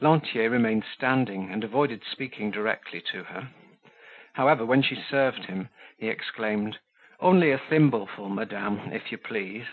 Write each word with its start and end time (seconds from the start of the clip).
Lantier 0.00 0.48
remained 0.48 0.84
standing 0.84 1.50
and 1.50 1.64
avoided 1.64 2.04
speaking 2.04 2.52
directly 2.52 3.00
to 3.00 3.24
her. 3.24 3.48
However, 4.34 4.64
when 4.64 4.80
she 4.80 4.94
served 4.94 5.46
him, 5.46 5.70
he 5.98 6.06
exclaimed: 6.06 6.78
"Only 7.18 7.50
a 7.50 7.58
thimbleful, 7.58 8.28
madame, 8.28 8.92
if 8.92 9.10
you 9.10 9.18
please." 9.18 9.64